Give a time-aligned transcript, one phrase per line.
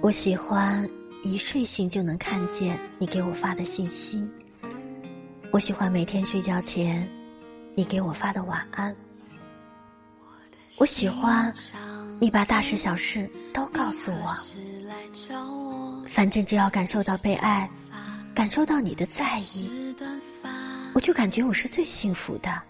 [0.00, 0.88] 我喜欢
[1.24, 4.24] 一睡醒就能看见你给我发的信息。
[5.50, 7.08] 我喜欢每天睡觉前
[7.74, 8.94] 你给我发的晚安。
[10.78, 11.52] 我喜欢
[12.20, 14.36] 你把大事小事都告诉我。
[16.06, 17.68] 反正只要感受到被爱，
[18.32, 19.94] 感受到你的在意，
[20.94, 22.62] 我就感觉我是最幸福的。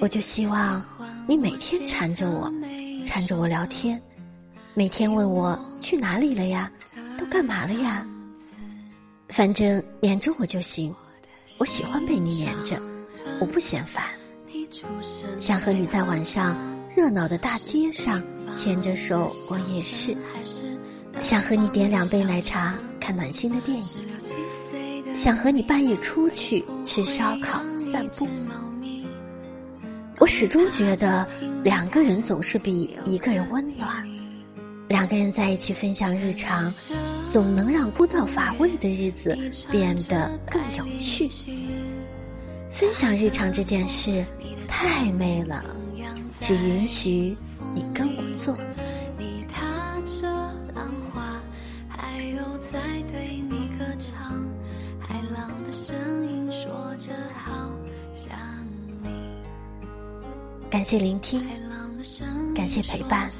[0.00, 0.84] 我就希望
[1.28, 2.52] 你每天缠着我，
[3.04, 4.00] 缠着我聊天，
[4.74, 6.70] 每天问我去哪里了呀，
[7.18, 8.06] 都干嘛了呀。
[9.28, 10.94] 反正黏着我就行，
[11.58, 12.80] 我喜欢被你黏着，
[13.38, 14.02] 我不嫌烦。
[15.38, 16.56] 想和你在晚上
[16.96, 18.22] 热闹的大街上
[18.54, 20.16] 牵着手过夜市，
[21.20, 28.26] 想和你点两杯奶茶看暖心的电影，想和你半夜出去吃烧烤散步。
[30.18, 31.28] 我始终觉得
[31.62, 34.06] 两个人总是比一个人温暖，
[34.92, 36.72] 两个人在一起分享日常。
[37.32, 39.34] 总能让枯燥乏味的日子
[39.70, 41.26] 变得更有趣。
[42.70, 44.22] 分享日常这件事
[44.68, 45.64] 太美了，
[46.40, 47.34] 只允许
[47.74, 48.54] 你跟我做。
[60.68, 61.42] 感谢聆听，
[62.54, 63.30] 感谢陪伴，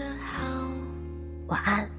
[1.48, 1.91] 晚安。